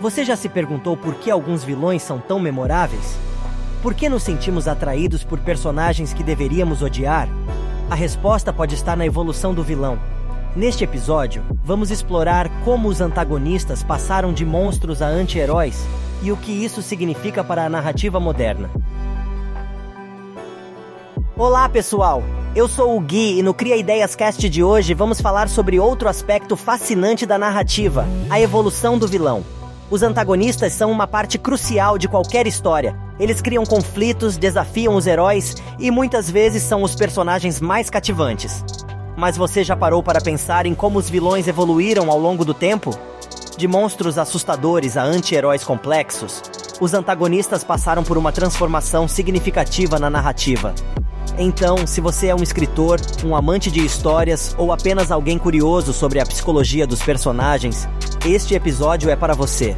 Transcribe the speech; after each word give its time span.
Você 0.00 0.24
já 0.24 0.36
se 0.36 0.48
perguntou 0.48 0.96
por 0.96 1.16
que 1.16 1.28
alguns 1.28 1.64
vilões 1.64 2.02
são 2.02 2.20
tão 2.20 2.38
memoráveis? 2.38 3.18
Por 3.82 3.94
que 3.94 4.08
nos 4.08 4.22
sentimos 4.22 4.68
atraídos 4.68 5.24
por 5.24 5.40
personagens 5.40 6.12
que 6.12 6.22
deveríamos 6.22 6.82
odiar? 6.82 7.28
A 7.90 7.96
resposta 7.96 8.52
pode 8.52 8.76
estar 8.76 8.96
na 8.96 9.04
evolução 9.04 9.52
do 9.52 9.64
vilão. 9.64 9.98
Neste 10.54 10.84
episódio, 10.84 11.42
vamos 11.64 11.90
explorar 11.90 12.48
como 12.64 12.88
os 12.88 13.00
antagonistas 13.00 13.82
passaram 13.82 14.32
de 14.32 14.44
monstros 14.44 15.02
a 15.02 15.08
anti-heróis 15.08 15.84
e 16.22 16.30
o 16.30 16.36
que 16.36 16.52
isso 16.52 16.80
significa 16.80 17.42
para 17.42 17.64
a 17.64 17.68
narrativa 17.68 18.20
moderna. 18.20 18.70
Olá, 21.36 21.68
pessoal! 21.68 22.22
Eu 22.54 22.68
sou 22.68 22.96
o 22.96 23.00
Gui 23.00 23.38
e 23.38 23.42
no 23.42 23.52
Cria 23.52 23.76
Ideias 23.76 24.14
Cast 24.14 24.48
de 24.48 24.62
hoje 24.62 24.94
vamos 24.94 25.20
falar 25.20 25.48
sobre 25.48 25.80
outro 25.80 26.08
aspecto 26.08 26.56
fascinante 26.56 27.26
da 27.26 27.36
narrativa: 27.36 28.06
a 28.30 28.40
evolução 28.40 28.96
do 28.96 29.06
vilão. 29.06 29.57
Os 29.90 30.02
antagonistas 30.02 30.74
são 30.74 30.90
uma 30.90 31.06
parte 31.06 31.38
crucial 31.38 31.96
de 31.96 32.08
qualquer 32.08 32.46
história. 32.46 32.94
Eles 33.18 33.40
criam 33.40 33.64
conflitos, 33.64 34.36
desafiam 34.36 34.94
os 34.94 35.06
heróis 35.06 35.56
e 35.78 35.90
muitas 35.90 36.30
vezes 36.30 36.62
são 36.62 36.82
os 36.82 36.94
personagens 36.94 37.58
mais 37.58 37.88
cativantes. 37.88 38.62
Mas 39.16 39.38
você 39.38 39.64
já 39.64 39.74
parou 39.74 40.02
para 40.02 40.20
pensar 40.20 40.66
em 40.66 40.74
como 40.74 40.98
os 40.98 41.08
vilões 41.08 41.48
evoluíram 41.48 42.10
ao 42.10 42.18
longo 42.18 42.44
do 42.44 42.52
tempo? 42.52 42.90
De 43.56 43.66
monstros 43.66 44.18
assustadores 44.18 44.96
a 44.96 45.02
anti-heróis 45.02 45.64
complexos, 45.64 46.42
os 46.80 46.92
antagonistas 46.92 47.64
passaram 47.64 48.04
por 48.04 48.18
uma 48.18 48.30
transformação 48.30 49.08
significativa 49.08 49.98
na 49.98 50.10
narrativa. 50.10 50.74
Então, 51.38 51.86
se 51.86 52.00
você 52.00 52.26
é 52.26 52.34
um 52.34 52.42
escritor, 52.42 53.00
um 53.24 53.34
amante 53.34 53.70
de 53.70 53.84
histórias 53.84 54.54
ou 54.58 54.70
apenas 54.70 55.10
alguém 55.10 55.38
curioso 55.38 55.92
sobre 55.92 56.20
a 56.20 56.26
psicologia 56.26 56.86
dos 56.86 57.02
personagens, 57.02 57.88
este 58.24 58.54
episódio 58.54 59.10
é 59.10 59.16
para 59.16 59.34
você. 59.34 59.76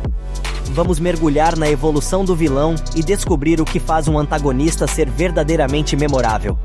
Vamos 0.72 0.98
mergulhar 0.98 1.56
na 1.56 1.68
evolução 1.68 2.24
do 2.24 2.34
vilão 2.34 2.74
e 2.96 3.02
descobrir 3.02 3.60
o 3.60 3.64
que 3.64 3.78
faz 3.78 4.08
um 4.08 4.18
antagonista 4.18 4.86
ser 4.86 5.10
verdadeiramente 5.10 5.96
memorável. 5.96 6.58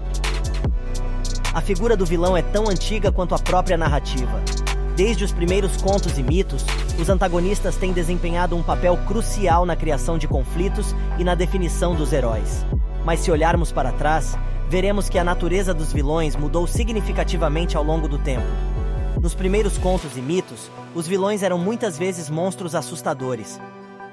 A 1.54 1.62
figura 1.62 1.98
do 1.98 2.06
vilão 2.06 2.36
é 2.36 2.42
tão 2.42 2.70
antiga 2.70 3.12
quanto 3.12 3.36
a 3.36 3.40
própria 3.40 3.78
narrativa. 3.78 4.42
Desde 4.96 5.24
os 5.26 5.32
primeiros 5.32 5.76
contos 5.82 6.18
e 6.18 6.24
mitos, 6.24 6.66
os 7.00 7.10
antagonistas 7.10 7.76
têm 7.76 7.92
desempenhado 7.92 8.56
um 8.56 8.64
papel 8.64 8.98
crucial 9.06 9.66
na 9.66 9.76
criação 9.76 10.18
de 10.18 10.28
conflitos 10.28 10.96
e 11.18 11.24
na 11.24 11.36
definição 11.36 11.94
dos 11.94 12.14
heróis. 12.14 12.66
Mas 13.04 13.20
se 13.20 13.32
olharmos 13.32 13.72
para 13.72 13.92
trás, 13.92 14.38
veremos 14.70 15.10
que 15.10 15.20
a 15.20 15.24
natureza 15.24 15.74
dos 15.74 15.92
vilões 15.92 16.36
mudou 16.36 16.66
significativamente 16.66 17.76
ao 17.76 17.84
longo 17.84 18.08
do 18.08 18.18
tempo. 18.18 18.75
Nos 19.22 19.34
primeiros 19.34 19.78
contos 19.78 20.18
e 20.18 20.22
mitos, 20.22 20.70
os 20.94 21.08
vilões 21.08 21.42
eram 21.42 21.58
muitas 21.58 21.98
vezes 21.98 22.30
monstros 22.30 22.76
assustadores. 22.76 23.60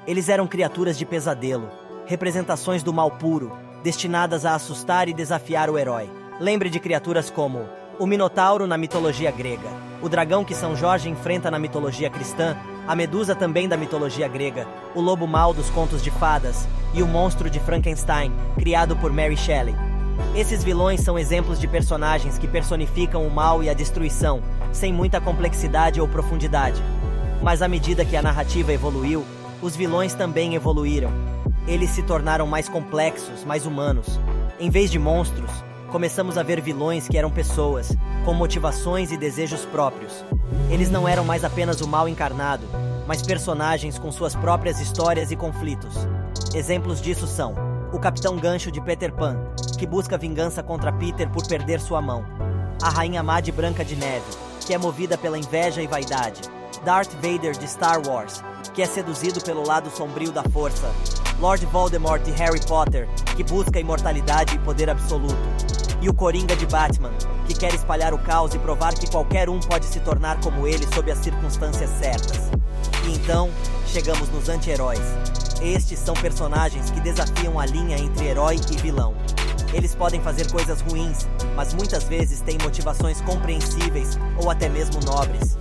Eles 0.07 0.29
eram 0.29 0.47
criaturas 0.47 0.97
de 0.97 1.05
pesadelo, 1.05 1.69
representações 2.05 2.83
do 2.83 2.93
mal 2.93 3.11
puro, 3.11 3.51
destinadas 3.83 4.45
a 4.45 4.55
assustar 4.55 5.07
e 5.07 5.13
desafiar 5.13 5.69
o 5.69 5.77
herói. 5.77 6.09
Lembre 6.39 6.69
de 6.69 6.79
criaturas 6.79 7.29
como 7.29 7.67
o 7.99 8.07
Minotauro 8.07 8.65
na 8.65 8.77
mitologia 8.77 9.29
grega, 9.29 9.69
o 10.01 10.09
dragão 10.09 10.43
que 10.43 10.55
São 10.55 10.75
Jorge 10.75 11.09
enfrenta 11.09 11.51
na 11.51 11.59
mitologia 11.59 12.09
cristã, 12.09 12.57
a 12.87 12.95
Medusa 12.95 13.35
também 13.35 13.67
da 13.67 13.77
mitologia 13.77 14.27
grega, 14.27 14.67
o 14.95 15.01
lobo 15.01 15.27
mau 15.27 15.53
dos 15.53 15.69
contos 15.69 16.01
de 16.01 16.09
fadas 16.11 16.67
e 16.93 17.03
o 17.03 17.07
monstro 17.07 17.49
de 17.49 17.59
Frankenstein, 17.59 18.31
criado 18.57 18.95
por 18.97 19.11
Mary 19.11 19.37
Shelley. 19.37 19.92
Esses 20.35 20.63
vilões 20.63 21.01
são 21.01 21.17
exemplos 21.17 21.59
de 21.59 21.67
personagens 21.67 22.37
que 22.37 22.47
personificam 22.47 23.25
o 23.25 23.31
mal 23.31 23.63
e 23.63 23.69
a 23.69 23.73
destruição, 23.73 24.41
sem 24.71 24.91
muita 24.91 25.21
complexidade 25.21 26.01
ou 26.01 26.07
profundidade. 26.07 26.81
Mas 27.41 27.61
à 27.61 27.67
medida 27.67 28.05
que 28.05 28.15
a 28.15 28.21
narrativa 28.21 28.73
evoluiu, 28.73 29.23
os 29.61 29.75
vilões 29.75 30.13
também 30.13 30.55
evoluíram. 30.55 31.11
Eles 31.67 31.91
se 31.91 32.01
tornaram 32.03 32.47
mais 32.47 32.67
complexos, 32.67 33.45
mais 33.45 33.65
humanos. 33.65 34.19
Em 34.59 34.69
vez 34.69 34.91
de 34.91 34.99
monstros, 34.99 35.51
começamos 35.89 36.37
a 36.37 36.43
ver 36.43 36.59
vilões 36.59 37.07
que 37.07 37.17
eram 37.17 37.29
pessoas, 37.29 37.95
com 38.25 38.33
motivações 38.33 39.11
e 39.11 39.17
desejos 39.17 39.65
próprios. 39.65 40.25
Eles 40.69 40.89
não 40.89 41.07
eram 41.07 41.23
mais 41.23 41.43
apenas 41.43 41.81
o 41.81 41.87
mal 41.87 42.09
encarnado, 42.09 42.65
mas 43.07 43.21
personagens 43.21 43.99
com 43.99 44.11
suas 44.11 44.35
próprias 44.35 44.79
histórias 44.79 45.31
e 45.31 45.35
conflitos. 45.35 45.95
Exemplos 46.55 47.01
disso 47.01 47.27
são 47.27 47.53
o 47.93 47.99
Capitão 47.99 48.37
Gancho 48.37 48.71
de 48.71 48.81
Peter 48.81 49.13
Pan, 49.13 49.37
que 49.83 49.87
busca 49.87 50.17
vingança 50.17 50.63
contra 50.63 50.93
Peter 50.93 51.29
por 51.29 51.45
perder 51.45 51.81
sua 51.81 52.01
mão. 52.01 52.23
A 52.81 52.89
Rainha 52.89 53.21
Mad 53.21 53.45
Branca 53.49 53.83
de 53.83 53.97
Neve, 53.97 54.23
que 54.65 54.73
é 54.73 54.77
movida 54.77 55.17
pela 55.17 55.37
inveja 55.37 55.81
e 55.81 55.87
vaidade. 55.87 56.39
Darth 56.85 57.11
Vader 57.15 57.51
de 57.51 57.67
Star 57.67 58.01
Wars, 58.07 58.41
que 58.73 58.81
é 58.81 58.85
seduzido 58.85 59.41
pelo 59.41 59.67
lado 59.67 59.89
sombrio 59.89 60.31
da 60.31 60.41
força. 60.41 60.89
Lord 61.37 61.65
Voldemort 61.65 62.23
de 62.23 62.31
Harry 62.31 62.65
Potter, 62.65 63.09
que 63.35 63.43
busca 63.43 63.77
imortalidade 63.77 64.55
e 64.55 64.59
poder 64.59 64.89
absoluto. 64.89 65.35
E 66.01 66.07
o 66.07 66.13
Coringa 66.13 66.55
de 66.55 66.65
Batman, 66.65 67.11
que 67.45 67.53
quer 67.53 67.73
espalhar 67.73 68.13
o 68.13 68.19
caos 68.19 68.53
e 68.53 68.59
provar 68.59 68.93
que 68.93 69.11
qualquer 69.11 69.49
um 69.49 69.59
pode 69.59 69.85
se 69.85 69.99
tornar 69.99 70.39
como 70.39 70.65
ele 70.65 70.87
sob 70.95 71.11
as 71.11 71.17
circunstâncias 71.17 71.89
certas. 71.89 72.49
E 73.05 73.15
então, 73.15 73.49
chegamos 73.85 74.29
nos 74.29 74.47
anti-heróis, 74.47 75.01
estes 75.61 75.99
são 75.99 76.13
personagens 76.13 76.89
que 76.89 77.01
desafiam 77.01 77.59
a 77.59 77.65
linha 77.65 77.97
entre 77.97 78.27
herói 78.27 78.61
e 78.71 78.77
vilão. 78.77 79.13
Eles 79.73 79.95
podem 79.95 80.21
fazer 80.21 80.51
coisas 80.51 80.81
ruins, 80.81 81.27
mas 81.55 81.73
muitas 81.73 82.03
vezes 82.03 82.41
têm 82.41 82.57
motivações 82.61 83.19
compreensíveis 83.21 84.19
ou 84.37 84.51
até 84.51 84.69
mesmo 84.69 84.99
nobres. 85.03 85.57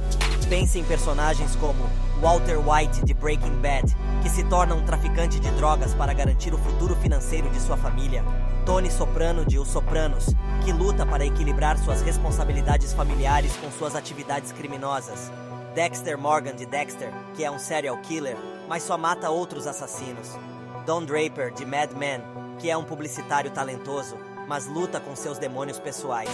Pense 0.48 0.78
em 0.78 0.84
personagens 0.84 1.56
como 1.56 1.88
Walter 2.20 2.58
White 2.58 3.04
de 3.04 3.14
Breaking 3.14 3.60
Bad, 3.62 3.96
que 4.22 4.28
se 4.28 4.44
torna 4.44 4.74
um 4.74 4.84
traficante 4.84 5.40
de 5.40 5.50
drogas 5.52 5.94
para 5.94 6.12
garantir 6.12 6.52
o 6.52 6.58
futuro 6.58 6.94
financeiro 6.96 7.48
de 7.50 7.58
sua 7.58 7.76
família. 7.76 8.22
Tony 8.66 8.90
Soprano 8.90 9.46
de 9.46 9.58
Os 9.58 9.68
Sopranos, 9.68 10.26
que 10.62 10.72
luta 10.72 11.06
para 11.06 11.24
equilibrar 11.24 11.78
suas 11.78 12.02
responsabilidades 12.02 12.92
familiares 12.92 13.56
com 13.56 13.70
suas 13.72 13.96
atividades 13.96 14.52
criminosas. 14.52 15.32
Dexter 15.74 16.18
Morgan 16.18 16.54
de 16.54 16.66
Dexter, 16.66 17.10
que 17.34 17.44
é 17.44 17.50
um 17.50 17.58
serial 17.58 17.96
killer, 18.02 18.36
mas 18.68 18.82
só 18.82 18.98
mata 18.98 19.30
outros 19.30 19.66
assassinos. 19.66 20.38
Don 20.84 21.04
Draper 21.04 21.52
de 21.52 21.64
Mad 21.64 21.92
Men, 21.92 22.20
que 22.62 22.70
é 22.70 22.76
um 22.76 22.84
publicitário 22.84 23.50
talentoso, 23.50 24.16
mas 24.46 24.68
luta 24.68 25.00
com 25.00 25.16
seus 25.16 25.36
demônios 25.36 25.80
pessoais. 25.80 26.30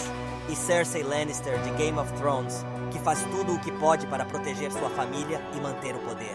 E 0.51 0.55
Cersei 0.55 1.03
Lannister 1.03 1.59
de 1.63 1.71
Game 1.71 1.99
of 1.99 2.13
Thrones, 2.19 2.67
que 2.91 2.99
faz 2.99 3.23
tudo 3.31 3.55
o 3.55 3.59
que 3.59 3.73
pode 3.73 4.07
para 4.07 4.27
proteger 4.27 4.71
sua 4.71 4.91
família 4.91 5.41
e 5.57 5.61
manter 5.61 5.95
o 5.95 5.99
poder. 6.01 6.35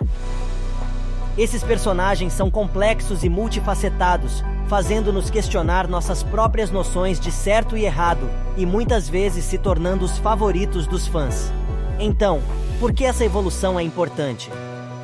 Esses 1.37 1.63
personagens 1.63 2.33
são 2.33 2.49
complexos 2.49 3.23
e 3.23 3.29
multifacetados, 3.29 4.43
fazendo-nos 4.67 5.29
questionar 5.29 5.87
nossas 5.87 6.23
próprias 6.23 6.71
noções 6.71 7.19
de 7.19 7.31
certo 7.31 7.77
e 7.77 7.85
errado 7.85 8.27
e 8.57 8.65
muitas 8.65 9.07
vezes 9.07 9.45
se 9.45 9.59
tornando 9.59 10.05
os 10.05 10.17
favoritos 10.17 10.87
dos 10.87 11.05
fãs. 11.05 11.51
Então, 11.99 12.41
por 12.79 12.91
que 12.91 13.05
essa 13.05 13.23
evolução 13.23 13.79
é 13.79 13.83
importante? 13.83 14.49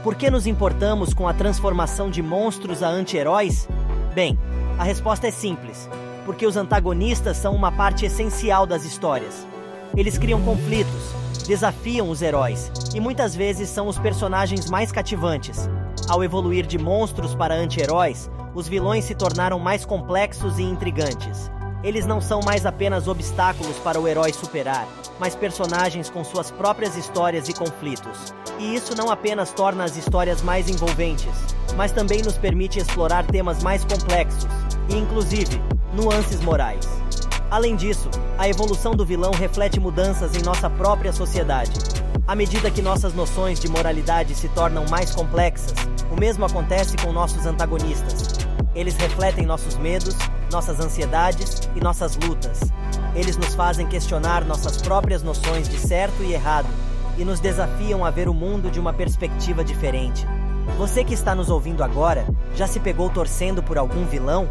Por 0.03 0.15
que 0.15 0.31
nos 0.31 0.47
importamos 0.47 1.13
com 1.13 1.27
a 1.27 1.33
transformação 1.33 2.09
de 2.09 2.23
monstros 2.23 2.81
a 2.81 2.87
anti-heróis? 2.87 3.67
Bem, 4.15 4.39
a 4.79 4.83
resposta 4.83 5.27
é 5.27 5.31
simples: 5.31 5.89
porque 6.25 6.47
os 6.47 6.55
antagonistas 6.55 7.35
são 7.35 7.53
uma 7.53 7.69
parte 7.69 8.05
essencial 8.05 8.65
das 8.65 8.85
histórias. 8.85 9.45
Eles 9.95 10.17
criam 10.17 10.41
conflitos, 10.41 11.13
desafiam 11.45 12.09
os 12.09 12.21
heróis 12.21 12.71
e 12.95 12.99
muitas 12.99 13.35
vezes 13.35 13.67
são 13.67 13.87
os 13.87 13.99
personagens 13.99 14.69
mais 14.69 14.89
cativantes. 14.89 15.69
Ao 16.07 16.23
evoluir 16.23 16.65
de 16.65 16.77
monstros 16.77 17.35
para 17.35 17.55
anti-heróis, 17.55 18.31
os 18.55 18.69
vilões 18.69 19.03
se 19.03 19.13
tornaram 19.13 19.59
mais 19.59 19.83
complexos 19.83 20.57
e 20.57 20.63
intrigantes. 20.63 21.51
Eles 21.83 22.05
não 22.05 22.21
são 22.21 22.41
mais 22.41 22.65
apenas 22.65 23.07
obstáculos 23.07 23.77
para 23.79 23.99
o 23.99 24.07
herói 24.07 24.31
superar, 24.31 24.87
mas 25.19 25.35
personagens 25.35 26.09
com 26.09 26.23
suas 26.23 26.51
próprias 26.51 26.95
histórias 26.95 27.49
e 27.49 27.53
conflitos. 27.53 28.33
E 28.57 28.75
isso 28.75 28.95
não 28.95 29.11
apenas 29.11 29.51
torna 29.51 29.83
as 29.83 29.97
histórias 29.97 30.41
mais 30.41 30.69
envolventes, 30.69 31.33
mas 31.75 31.91
também 31.91 32.21
nos 32.21 32.37
permite 32.37 32.79
explorar 32.79 33.25
temas 33.25 33.61
mais 33.63 33.83
complexos 33.83 34.68
e, 34.89 34.97
inclusive, 34.97 35.61
nuances 35.93 36.41
morais. 36.41 36.87
Além 37.51 37.75
disso, 37.75 38.09
a 38.37 38.47
evolução 38.47 38.93
do 38.93 39.05
vilão 39.05 39.31
reflete 39.31 39.79
mudanças 39.79 40.35
em 40.35 40.43
nossa 40.43 40.69
própria 40.69 41.11
sociedade. 41.11 41.71
À 42.27 42.35
medida 42.35 42.69
que 42.69 42.81
nossas 42.81 43.13
noções 43.13 43.59
de 43.59 43.67
moralidade 43.67 44.35
se 44.35 44.47
tornam 44.49 44.85
mais 44.87 45.11
complexas, 45.11 45.73
o 46.11 46.19
mesmo 46.19 46.45
acontece 46.45 46.95
com 46.97 47.11
nossos 47.11 47.45
antagonistas. 47.45 48.47
Eles 48.75 48.95
refletem 48.95 49.47
nossos 49.47 49.75
medos, 49.77 50.15
nossas 50.51 50.79
ansiedades 50.79 51.61
e 51.75 51.79
nossas 51.79 52.15
lutas. 52.15 52.59
Eles 53.15 53.35
nos 53.35 53.55
fazem 53.55 53.87
questionar 53.87 54.45
nossas 54.45 54.79
próprias 54.79 55.23
noções 55.23 55.67
de 55.67 55.79
certo 55.79 56.21
e 56.21 56.33
errado 56.33 56.67
e 57.17 57.25
nos 57.25 57.39
desafiam 57.39 58.05
a 58.05 58.11
ver 58.11 58.29
o 58.29 58.33
mundo 58.33 58.69
de 58.69 58.79
uma 58.79 58.93
perspectiva 58.93 59.63
diferente. 59.63 60.25
Você 60.77 61.03
que 61.03 61.13
está 61.13 61.33
nos 61.33 61.49
ouvindo 61.49 61.83
agora, 61.83 62.25
já 62.55 62.67
se 62.67 62.79
pegou 62.79 63.09
torcendo 63.09 63.61
por 63.61 63.77
algum 63.77 64.05
vilão? 64.05 64.47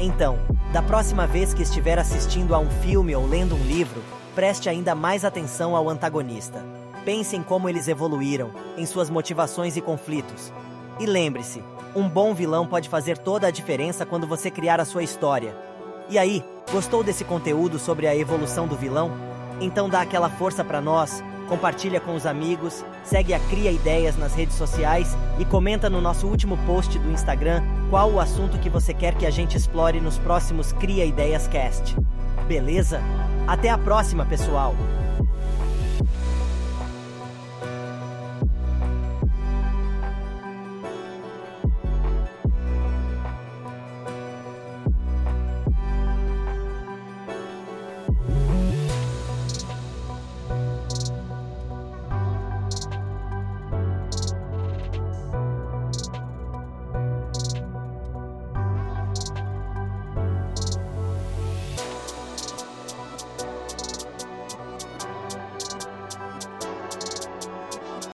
Então, 0.00 0.38
da 0.72 0.80
próxima 0.80 1.26
vez 1.26 1.52
que 1.52 1.62
estiver 1.62 1.98
assistindo 1.98 2.54
a 2.54 2.58
um 2.58 2.70
filme 2.70 3.16
ou 3.16 3.26
lendo 3.26 3.56
um 3.56 3.64
livro, 3.64 4.00
preste 4.32 4.68
ainda 4.68 4.94
mais 4.94 5.24
atenção 5.24 5.74
ao 5.74 5.88
antagonista. 5.88 6.64
Pense 7.04 7.34
em 7.34 7.42
como 7.42 7.68
eles 7.68 7.88
evoluíram, 7.88 8.52
em 8.76 8.86
suas 8.86 9.10
motivações 9.10 9.76
e 9.76 9.80
conflitos. 9.80 10.52
E 11.00 11.06
lembre-se, 11.06 11.64
um 11.96 12.08
bom 12.08 12.32
vilão 12.32 12.64
pode 12.64 12.88
fazer 12.88 13.18
toda 13.18 13.48
a 13.48 13.50
diferença 13.50 14.06
quando 14.06 14.26
você 14.26 14.52
criar 14.52 14.80
a 14.80 14.84
sua 14.84 15.02
história. 15.02 15.56
E 16.08 16.16
aí, 16.16 16.44
gostou 16.70 17.02
desse 17.02 17.24
conteúdo 17.24 17.76
sobre 17.76 18.06
a 18.06 18.14
evolução 18.14 18.68
do 18.68 18.76
vilão? 18.76 19.10
Então 19.60 19.88
dá 19.88 20.02
aquela 20.02 20.30
força 20.30 20.62
para 20.62 20.80
nós, 20.80 21.24
compartilha 21.48 21.98
com 22.00 22.14
os 22.14 22.26
amigos, 22.26 22.84
segue 23.02 23.32
a 23.32 23.40
Cria 23.40 23.72
Ideias 23.72 24.16
nas 24.16 24.34
redes 24.34 24.54
sociais 24.56 25.16
e 25.38 25.44
comenta 25.44 25.88
no 25.88 26.00
nosso 26.00 26.26
último 26.26 26.56
post 26.66 26.98
do 26.98 27.10
Instagram 27.10 27.62
qual 27.90 28.12
o 28.12 28.20
assunto 28.20 28.58
que 28.58 28.68
você 28.68 28.92
quer 28.92 29.14
que 29.14 29.26
a 29.26 29.30
gente 29.30 29.56
explore 29.56 30.00
nos 30.00 30.18
próximos 30.18 30.72
Cria 30.72 31.04
Ideias 31.04 31.48
Cast. 31.48 31.96
Beleza? 32.46 33.00
Até 33.46 33.70
a 33.70 33.78
próxima, 33.78 34.26
pessoal! 34.26 34.74